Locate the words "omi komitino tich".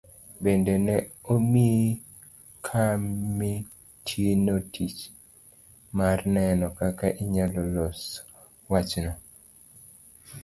1.33-4.99